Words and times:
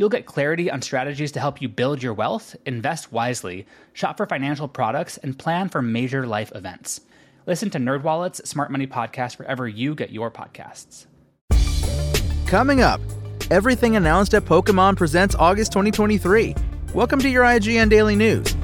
You'll 0.00 0.08
get 0.08 0.24
clarity 0.24 0.70
on 0.70 0.80
strategies 0.80 1.30
to 1.32 1.40
help 1.40 1.60
you 1.60 1.68
build 1.68 2.02
your 2.02 2.14
wealth, 2.14 2.56
invest 2.64 3.12
wisely, 3.12 3.66
shop 3.92 4.16
for 4.16 4.24
financial 4.24 4.66
products, 4.66 5.18
and 5.18 5.38
plan 5.38 5.68
for 5.68 5.82
major 5.82 6.26
life 6.26 6.50
events. 6.54 7.02
Listen 7.44 7.68
to 7.68 7.78
NerdWallet's 7.78 8.48
Smart 8.48 8.70
Money 8.70 8.86
Podcast 8.86 9.38
wherever 9.38 9.68
you 9.68 9.94
get 9.94 10.08
your 10.08 10.30
podcasts. 10.30 11.04
Coming 12.46 12.80
up, 12.80 12.98
everything 13.50 13.94
announced 13.94 14.32
at 14.32 14.46
Pokemon 14.46 14.96
Presents 14.96 15.34
August 15.34 15.70
2023. 15.72 16.54
Welcome 16.94 17.18
to 17.18 17.28
your 17.28 17.44
IGN 17.44 17.90
Daily 17.90 18.16
News. 18.16 18.54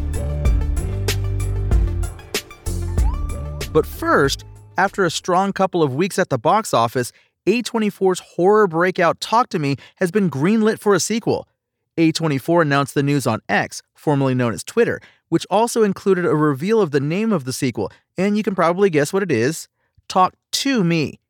But 3.74 3.84
first, 3.84 4.46
after 4.78 5.04
a 5.04 5.10
strong 5.10 5.52
couple 5.52 5.82
of 5.82 5.94
weeks 5.94 6.18
at 6.18 6.30
the 6.30 6.38
box 6.38 6.72
office, 6.72 7.12
A24's 7.46 8.20
horror 8.20 8.66
breakout 8.66 9.20
Talk 9.20 9.48
to 9.50 9.58
Me 9.58 9.76
has 9.96 10.10
been 10.10 10.28
greenlit 10.28 10.80
for 10.80 10.94
a 10.94 11.00
sequel. 11.00 11.48
A24 11.96 12.62
announced 12.62 12.94
the 12.94 13.04
news 13.04 13.26
on 13.26 13.40
X, 13.48 13.82
formerly 13.94 14.34
known 14.34 14.52
as 14.52 14.64
Twitter, 14.64 15.00
which 15.28 15.46
also 15.48 15.82
included 15.84 16.26
a 16.26 16.34
reveal 16.34 16.80
of 16.80 16.90
the 16.90 17.00
name 17.00 17.32
of 17.32 17.44
the 17.44 17.52
sequel, 17.52 17.90
and 18.18 18.36
you 18.36 18.42
can 18.42 18.54
probably 18.54 18.90
guess 18.90 19.12
what 19.12 19.22
it 19.22 19.30
is 19.30 19.68
Talk 20.08 20.34
to 20.52 20.82
Me. 20.82 21.20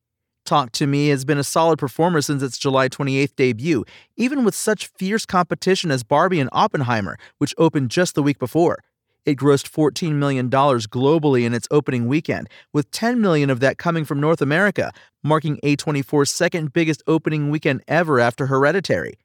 Talk 0.46 0.72
to 0.72 0.86
Me 0.86 1.08
has 1.08 1.24
been 1.24 1.38
a 1.38 1.44
solid 1.44 1.78
performer 1.78 2.22
since 2.22 2.42
its 2.42 2.56
July 2.56 2.88
28th 2.88 3.36
debut, 3.36 3.84
even 4.16 4.44
with 4.44 4.54
such 4.54 4.86
fierce 4.86 5.26
competition 5.26 5.90
as 5.90 6.02
Barbie 6.02 6.40
and 6.40 6.48
Oppenheimer, 6.52 7.18
which 7.38 7.54
opened 7.58 7.90
just 7.90 8.14
the 8.14 8.22
week 8.22 8.38
before. 8.38 8.78
It 9.26 9.36
grossed 9.36 9.68
$14 9.68 10.12
million 10.12 10.48
globally 10.48 11.44
in 11.44 11.52
its 11.52 11.66
opening 11.72 12.06
weekend, 12.06 12.48
with 12.72 12.90
10 12.92 13.20
million 13.20 13.50
of 13.50 13.58
that 13.58 13.76
coming 13.76 14.04
from 14.04 14.20
North 14.20 14.40
America, 14.40 14.92
marking 15.24 15.58
A24's 15.64 16.30
second 16.30 16.72
biggest 16.72 17.02
opening 17.08 17.50
weekend 17.50 17.82
ever 17.88 18.20
after 18.20 18.46
Hereditary. 18.46 19.18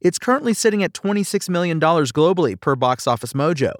It's 0.00 0.18
currently 0.18 0.54
sitting 0.54 0.82
at 0.82 0.92
$26 0.92 1.48
million 1.48 1.78
globally 1.78 2.60
per 2.60 2.74
Box 2.74 3.06
Office 3.06 3.32
Mojo. 3.32 3.74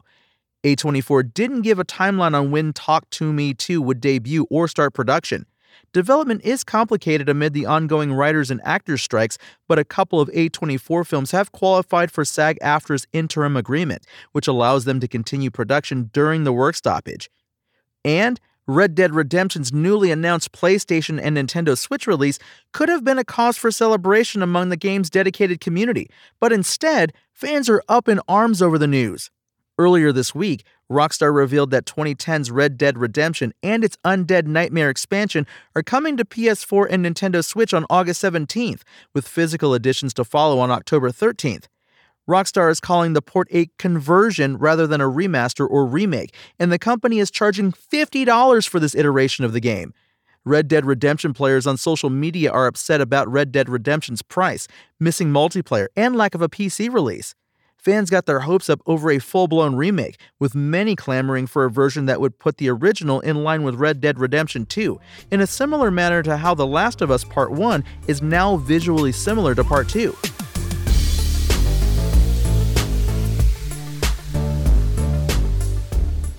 A24 0.62 1.34
didn't 1.34 1.62
give 1.62 1.80
a 1.80 1.84
timeline 1.84 2.39
on 2.39 2.52
when 2.52 2.72
Talk 2.72 3.11
to 3.11 3.33
Me 3.33 3.52
2 3.52 3.83
would 3.83 4.00
debut 4.00 4.47
or 4.50 4.69
start 4.69 4.95
production. 4.95 5.45
Development 5.92 6.41
is 6.44 6.64
complicated 6.64 7.28
amid 7.28 7.53
the 7.53 7.67
ongoing 7.67 8.12
writers 8.12 8.50
and 8.50 8.61
actors 8.64 9.03
strikes, 9.03 9.39
but 9.69 9.78
a 9.78 9.84
couple 9.84 10.20
of 10.20 10.28
A24 10.30 11.06
films 11.06 11.30
have 11.30 11.53
qualified 11.53 12.11
for 12.11 12.25
SAG 12.25 12.58
AFTRA's 12.61 13.06
interim 13.12 13.56
agreement, 13.56 14.06
which 14.33 14.48
allows 14.48 14.84
them 14.84 15.00
to 15.00 15.08
continue 15.08 15.50
production 15.50 16.11
during 16.12 16.45
the 16.45 16.52
work 16.52 16.75
stoppage. 16.75 17.30
And 18.05 18.41
Red 18.67 18.95
Dead 18.95 19.14
Redemption's 19.14 19.72
newly 19.72 20.11
announced 20.11 20.52
PlayStation 20.52 21.20
and 21.22 21.36
Nintendo 21.36 21.77
Switch 21.77 22.06
release 22.06 22.39
could 22.72 22.89
have 22.89 23.05
been 23.05 23.19
a 23.19 23.25
cause 23.25 23.58
for 23.58 23.70
celebration 23.70 24.42
among 24.42 24.70
the 24.70 24.77
game's 24.77 25.11
dedicated 25.11 25.61
community, 25.61 26.08
but 26.41 26.52
instead, 26.52 27.12
fans 27.33 27.69
are 27.69 27.83
up 27.89 28.08
in 28.08 28.20
arms 28.27 28.62
over 28.62 28.78
the 28.78 28.86
news. 28.86 29.30
Earlier 29.77 30.12
this 30.12 30.36
week, 30.36 30.64
Rockstar 30.89 31.34
revealed 31.34 31.72
that 31.72 31.84
2010's 31.84 32.48
Red 32.53 32.78
Dead 32.78 32.97
Redemption 32.97 33.53
and 33.61 33.83
its 33.83 33.97
Undead 34.05 34.47
Nightmare 34.47 34.89
expansion 34.89 35.48
are 35.75 35.83
coming 35.83 36.17
to 36.17 36.25
PS4 36.25 36.86
and 36.90 37.05
Nintendo 37.05 37.45
Switch 37.45 37.74
on 37.74 37.84
August 37.90 38.23
17th, 38.23 38.83
with 39.14 39.27
physical 39.27 39.74
editions 39.74 40.14
to 40.14 40.24
follow 40.24 40.61
on 40.61 40.70
October 40.70 41.11
13th. 41.11 41.64
Rockstar 42.29 42.70
is 42.70 42.79
calling 42.79 43.14
the 43.14 43.20
port 43.20 43.48
a 43.51 43.68
conversion 43.79 44.58
rather 44.58 44.86
than 44.86 45.01
a 45.01 45.11
remaster 45.11 45.68
or 45.68 45.84
remake, 45.84 46.33
and 46.57 46.70
the 46.70 46.79
company 46.79 47.18
is 47.18 47.30
charging 47.33 47.73
$50 47.73 48.68
for 48.68 48.79
this 48.79 48.95
iteration 48.95 49.45
of 49.45 49.52
the 49.52 49.61
game. 49.61 49.92
Red 50.45 50.68
Dead 50.68 50.86
Redemption 50.86 51.34
players 51.34 51.67
on 51.67 51.77
social 51.79 52.11
media 52.11 52.51
are 52.52 52.68
upset 52.68 53.01
about 53.01 53.27
Red 53.29 53.51
Dead 53.51 53.68
Redemption's 53.68 54.23
price, 54.23 54.68
missing 55.01 55.30
multiplayer, 55.30 55.89
and 55.96 56.14
lack 56.14 56.36
of 56.36 56.42
a 56.42 56.48
PC 56.48 56.92
release. 56.92 57.34
Fans 57.84 58.08
got 58.08 58.24
their 58.24 58.40
hopes 58.40 58.70
up 58.70 58.80
over 58.86 59.11
a 59.11 59.18
full 59.18 59.46
blown 59.46 59.77
remake, 59.77 60.18
with 60.40 60.55
many 60.55 60.96
clamoring 60.96 61.46
for 61.46 61.67
a 61.67 61.70
version 61.70 62.06
that 62.06 62.18
would 62.18 62.39
put 62.39 62.56
the 62.56 62.70
original 62.70 63.20
in 63.20 63.45
line 63.45 63.62
with 63.62 63.74
Red 63.74 64.00
Dead 64.00 64.18
Redemption 64.18 64.64
2, 64.64 64.98
in 65.30 65.42
a 65.42 65.46
similar 65.46 65.90
manner 65.90 66.22
to 66.22 66.39
how 66.39 66.55
The 66.55 66.67
Last 66.67 67.02
of 67.02 67.11
Us 67.11 67.24
Part 67.24 67.52
1 67.52 67.84
is 68.08 68.22
now 68.22 68.56
visually 68.56 69.12
similar 69.12 69.55
to 69.55 69.62
Part 69.62 69.90
2. 69.90 70.17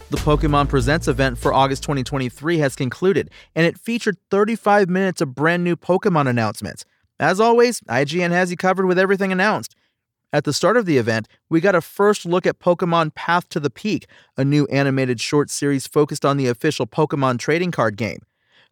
The 0.10 0.18
Pokemon 0.18 0.68
Presents 0.68 1.08
event 1.08 1.38
for 1.38 1.54
August 1.54 1.84
2023 1.84 2.58
has 2.58 2.76
concluded, 2.76 3.30
and 3.54 3.68
it 3.68 3.78
featured 3.78 4.18
35 4.32 4.90
minutes 4.90 5.22
of 5.22 5.36
brand 5.36 5.64
new 5.64 5.76
Pokemon 5.76 6.28
announcements. 6.28 6.86
As 7.20 7.40
always, 7.40 7.82
IGN 7.82 8.32
has 8.32 8.50
you 8.50 8.58
covered 8.58 8.88
with 8.88 8.98
everything 8.98 9.32
announced. 9.32 9.76
At 10.36 10.44
the 10.44 10.52
start 10.52 10.76
of 10.76 10.86
the 10.86 10.98
event, 10.98 11.30
we 11.48 11.62
got 11.62 11.76
a 11.76 11.82
first 11.82 12.26
look 12.26 12.46
at 12.46 12.60
Pokemon 12.60 13.16
Path 13.16 13.48
to 13.48 13.60
the 13.62 13.70
Peak, 13.70 14.06
a 14.36 14.44
new 14.44 14.66
animated 14.66 15.22
short 15.22 15.50
series 15.50 15.88
focused 15.88 16.26
on 16.26 16.36
the 16.36 16.48
official 16.48 16.86
Pokemon 16.86 17.40
trading 17.40 17.72
card 17.72 17.96
game. 17.96 18.20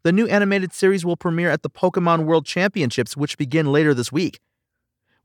The 0.03 0.11
new 0.11 0.27
animated 0.27 0.73
series 0.73 1.05
will 1.05 1.15
premiere 1.15 1.49
at 1.49 1.63
the 1.63 1.69
Pokemon 1.69 2.25
World 2.25 2.45
Championships, 2.45 3.15
which 3.15 3.37
begin 3.37 3.71
later 3.71 3.93
this 3.93 4.11
week. 4.11 4.41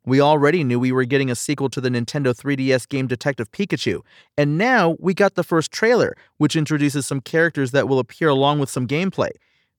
We 0.06 0.20
already 0.20 0.62
knew 0.62 0.78
we 0.78 0.92
were 0.92 1.04
getting 1.04 1.28
a 1.28 1.34
sequel 1.34 1.70
to 1.70 1.80
the 1.80 1.88
Nintendo 1.88 2.32
3DS 2.32 2.88
game 2.88 3.08
Detective 3.08 3.50
Pikachu, 3.50 4.02
and 4.36 4.56
now 4.56 4.96
we 5.00 5.14
got 5.14 5.34
the 5.34 5.42
first 5.42 5.72
trailer, 5.72 6.16
which 6.36 6.54
introduces 6.54 7.04
some 7.04 7.20
characters 7.20 7.72
that 7.72 7.88
will 7.88 7.98
appear 7.98 8.28
along 8.28 8.60
with 8.60 8.70
some 8.70 8.86
gameplay. 8.86 9.30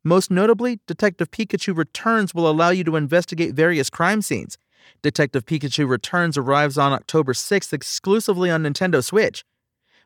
Most 0.03 0.29
notably, 0.29 0.81
Detective 0.87 1.31
Pikachu 1.31 1.73
Returns 1.73 2.35
will 2.35 2.49
allow 2.49 2.71
you 2.71 2.83
to 2.83 2.97
investigate 2.97 3.53
various 3.53 3.89
crime 3.89 4.21
scenes. 4.21 4.57
Detective 5.01 5.45
Pikachu 5.45 5.87
Returns 5.87 6.37
arrives 6.37 6.77
on 6.77 6.93
October 6.93 7.33
6th 7.33 7.73
exclusively 7.73 8.49
on 8.49 8.63
Nintendo 8.63 9.03
Switch. 9.03 9.45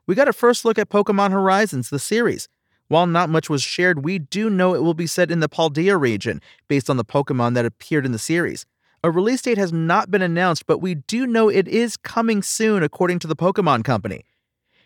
We 0.06 0.16
got 0.16 0.28
a 0.28 0.34
first 0.34 0.66
look 0.66 0.78
at 0.78 0.90
Pokemon 0.90 1.32
Horizons, 1.32 1.90
the 1.90 2.00
series. 2.00 2.50
While 2.88 3.08
not 3.08 3.30
much 3.30 3.50
was 3.50 3.64
shared, 3.64 4.04
we 4.04 4.20
do 4.20 4.50
know 4.50 4.76
it 4.76 4.84
will 4.84 4.94
be 4.94 5.08
set 5.08 5.32
in 5.32 5.40
the 5.40 5.50
Paldea 5.50 6.00
region, 6.00 6.42
based 6.68 6.90
on 6.90 6.98
the 6.98 7.06
Pokemon 7.06 7.54
that 7.56 7.66
appeared 7.66 8.06
in 8.06 8.12
the 8.12 8.20
series. 8.20 8.66
A 9.04 9.12
release 9.12 9.42
date 9.42 9.58
has 9.58 9.74
not 9.74 10.12
been 10.12 10.22
announced, 10.22 10.66
but 10.66 10.80
we 10.80 10.96
do 10.96 11.26
know 11.26 11.50
it 11.50 11.68
is 11.68 11.98
coming 11.98 12.42
soon, 12.42 12.84
according 12.84 13.20
to 13.20 13.28
the 13.28 13.36
Pokemon 13.36 13.84
Company. 13.84 14.26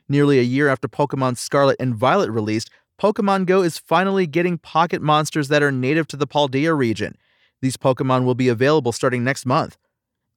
Nearly 0.09 0.39
a 0.39 0.43
year 0.43 0.69
after 0.69 0.87
Pokemon 0.87 1.37
Scarlet 1.37 1.75
and 1.79 1.95
Violet 1.95 2.31
released, 2.31 2.69
Pokemon 2.99 3.45
Go 3.45 3.61
is 3.61 3.77
finally 3.77 4.25
getting 4.25 4.57
pocket 4.57 5.01
monsters 5.01 5.49
that 5.49 5.61
are 5.61 5.71
native 5.71 6.07
to 6.07 6.17
the 6.17 6.25
Paldea 6.25 6.75
region. 6.75 7.15
These 7.61 7.77
Pokemon 7.77 8.23
will 8.23 8.35
be 8.35 8.49
available 8.49 8.91
starting 8.91 9.23
next 9.23 9.45
month. 9.45 9.77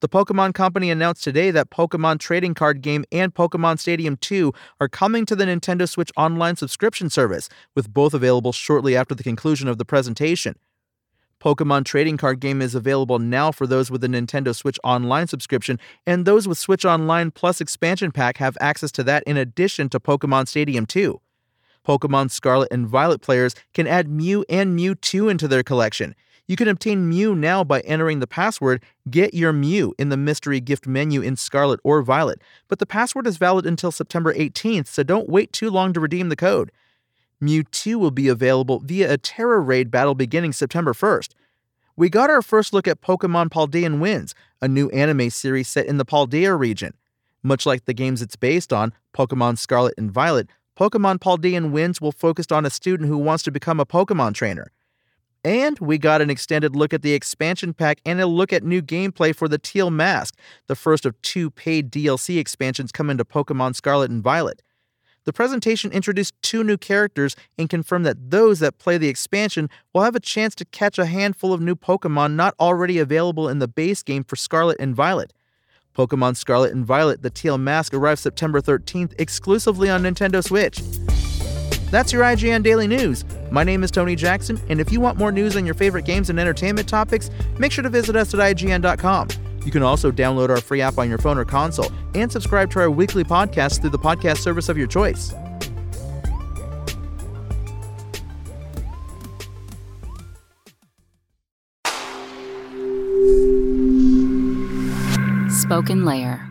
The 0.01 0.09
Pokemon 0.09 0.55
Company 0.55 0.89
announced 0.89 1.23
today 1.23 1.51
that 1.51 1.69
Pokemon 1.69 2.19
Trading 2.19 2.55
Card 2.55 2.81
Game 2.81 3.05
and 3.11 3.31
Pokemon 3.35 3.77
Stadium 3.77 4.17
2 4.17 4.51
are 4.79 4.89
coming 4.89 5.27
to 5.27 5.35
the 5.35 5.45
Nintendo 5.45 5.87
Switch 5.87 6.11
Online 6.17 6.55
subscription 6.55 7.11
service, 7.11 7.49
with 7.75 7.93
both 7.93 8.15
available 8.15 8.51
shortly 8.51 8.95
after 8.95 9.13
the 9.13 9.21
conclusion 9.21 9.67
of 9.67 9.77
the 9.77 9.85
presentation. 9.85 10.55
Pokemon 11.39 11.85
Trading 11.85 12.17
Card 12.17 12.39
Game 12.39 12.63
is 12.63 12.73
available 12.73 13.19
now 13.19 13.51
for 13.51 13.67
those 13.67 13.91
with 13.91 14.03
a 14.03 14.07
Nintendo 14.07 14.55
Switch 14.55 14.79
Online 14.83 15.27
subscription, 15.27 15.79
and 16.07 16.25
those 16.25 16.47
with 16.47 16.57
Switch 16.57 16.83
Online 16.83 17.29
Plus 17.29 17.61
Expansion 17.61 18.11
Pack 18.11 18.37
have 18.37 18.57
access 18.59 18.91
to 18.93 19.03
that 19.03 19.21
in 19.27 19.37
addition 19.37 19.87
to 19.89 19.99
Pokemon 19.99 20.47
Stadium 20.47 20.87
2. 20.87 21.21
Pokemon 21.87 22.31
Scarlet 22.31 22.69
and 22.71 22.87
Violet 22.87 23.21
players 23.21 23.53
can 23.75 23.85
add 23.85 24.09
Mew 24.09 24.43
and 24.49 24.77
Mewtwo 24.77 25.29
into 25.29 25.47
their 25.47 25.63
collection. 25.63 26.15
You 26.47 26.55
can 26.55 26.67
obtain 26.67 27.07
Mew 27.07 27.35
now 27.35 27.63
by 27.63 27.79
entering 27.81 28.19
the 28.19 28.27
password 28.27 28.83
Get 29.09 29.33
Your 29.33 29.53
Mew 29.53 29.93
in 29.97 30.09
the 30.09 30.17
mystery 30.17 30.59
gift 30.59 30.85
menu 30.85 31.21
in 31.21 31.35
Scarlet 31.35 31.79
or 31.83 32.01
Violet, 32.01 32.41
but 32.67 32.79
the 32.79 32.85
password 32.85 33.27
is 33.27 33.37
valid 33.37 33.65
until 33.65 33.91
September 33.91 34.33
18th, 34.33 34.87
so 34.87 35.03
don't 35.03 35.29
wait 35.29 35.53
too 35.53 35.69
long 35.69 35.93
to 35.93 35.99
redeem 35.99 36.29
the 36.29 36.35
code. 36.35 36.71
Mewtwo 37.41 37.95
will 37.95 38.11
be 38.11 38.27
available 38.27 38.79
via 38.79 39.11
a 39.11 39.17
Tera 39.17 39.59
Raid 39.59 39.89
battle 39.89 40.13
beginning 40.13 40.53
September 40.53 40.93
1st. 40.93 41.29
We 41.95 42.09
got 42.09 42.29
our 42.29 42.41
first 42.41 42.73
look 42.73 42.87
at 42.87 43.01
Pokemon 43.01 43.49
Paldean 43.49 43.99
Winds, 43.99 44.35
a 44.61 44.67
new 44.67 44.89
anime 44.89 45.29
series 45.29 45.67
set 45.67 45.85
in 45.85 45.97
the 45.97 46.05
Paldea 46.05 46.57
region. 46.57 46.93
Much 47.43 47.65
like 47.65 47.85
the 47.85 47.93
games 47.93 48.21
it's 48.21 48.35
based 48.35 48.71
on, 48.71 48.93
Pokemon 49.13 49.57
Scarlet 49.57 49.95
and 49.97 50.11
Violet, 50.11 50.47
Pokemon 50.77 51.17
Paldean 51.19 51.71
Winds 51.71 51.99
will 51.99 52.11
focus 52.11 52.47
on 52.51 52.65
a 52.65 52.69
student 52.69 53.09
who 53.09 53.17
wants 53.17 53.43
to 53.43 53.51
become 53.51 53.79
a 53.79 53.85
Pokemon 53.85 54.33
trainer. 54.33 54.71
And 55.43 55.79
we 55.79 55.97
got 55.97 56.21
an 56.21 56.29
extended 56.29 56.75
look 56.75 56.93
at 56.93 57.01
the 57.01 57.13
expansion 57.13 57.73
pack 57.73 57.99
and 58.05 58.21
a 58.21 58.27
look 58.27 58.53
at 58.53 58.63
new 58.63 58.81
gameplay 58.81 59.35
for 59.35 59.47
the 59.47 59.57
Teal 59.57 59.89
Mask, 59.89 60.37
the 60.67 60.75
first 60.75 61.05
of 61.05 61.19
two 61.23 61.49
paid 61.49 61.91
DLC 61.91 62.37
expansions 62.37 62.91
coming 62.91 63.17
to 63.17 63.25
Pokemon 63.25 63.75
Scarlet 63.75 64.11
and 64.11 64.21
Violet. 64.21 64.61
the 65.23 65.33
presentation 65.33 65.91
introduced 65.91 66.33
two 66.41 66.63
new 66.63 66.77
characters 66.77 67.35
and 67.57 67.69
confirmed 67.69 68.05
that 68.05 68.31
those 68.31 68.59
that 68.59 68.79
play 68.79 68.97
the 68.97 69.07
expansion 69.07 69.69
will 69.93 70.01
have 70.01 70.15
a 70.15 70.19
chance 70.19 70.55
to 70.55 70.65
catch 70.65 70.97
a 70.97 71.05
handful 71.05 71.53
of 71.53 71.61
new 71.61 71.75
Pokemon 71.75 72.33
not 72.33 72.55
already 72.59 72.97
available 72.97 73.47
in 73.47 73.59
the 73.59 73.67
base 73.67 74.01
game 74.01 74.23
for 74.23 74.35
Scarlet 74.35 74.77
and 74.79 74.95
Violet. 74.95 75.31
Pokemon 75.95 76.37
Scarlet 76.37 76.71
and 76.71 76.85
Violet 76.85 77.21
The 77.21 77.29
Teal 77.29 77.57
Mask 77.57 77.93
arrives 77.93 78.21
September 78.21 78.61
13th 78.61 79.13
exclusively 79.19 79.89
on 79.89 80.03
Nintendo 80.03 80.43
Switch. 80.43 80.81
That's 81.91 82.13
your 82.13 82.23
IGN 82.23 82.63
Daily 82.63 82.87
News. 82.87 83.25
My 83.51 83.65
name 83.65 83.83
is 83.83 83.91
Tony 83.91 84.15
Jackson, 84.15 84.57
and 84.69 84.79
if 84.79 84.93
you 84.93 85.01
want 85.01 85.17
more 85.17 85.29
news 85.29 85.57
on 85.57 85.65
your 85.65 85.75
favorite 85.75 86.05
games 86.05 86.29
and 86.29 86.39
entertainment 86.39 86.87
topics, 86.87 87.29
make 87.59 87.73
sure 87.73 87.83
to 87.83 87.89
visit 87.89 88.15
us 88.15 88.33
at 88.33 88.39
IGN.com. 88.39 89.27
You 89.65 89.71
can 89.73 89.83
also 89.83 90.09
download 90.09 90.49
our 90.49 90.61
free 90.61 90.79
app 90.79 90.97
on 90.97 91.09
your 91.09 91.17
phone 91.17 91.37
or 91.37 91.43
console 91.43 91.91
and 92.15 92.31
subscribe 92.31 92.71
to 92.71 92.79
our 92.79 92.89
weekly 92.89 93.25
podcast 93.25 93.81
through 93.81 93.89
the 93.89 93.99
podcast 93.99 94.37
service 94.37 94.69
of 94.69 94.77
your 94.77 94.87
choice. 94.87 95.33
Spoken 105.61 106.05
Layer. 106.05 106.47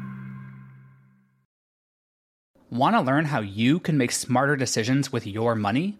Want 2.71 2.95
to 2.95 3.01
learn 3.01 3.25
how 3.25 3.41
you 3.41 3.81
can 3.81 3.97
make 3.97 4.13
smarter 4.13 4.55
decisions 4.55 5.11
with 5.11 5.27
your 5.27 5.55
money? 5.55 6.00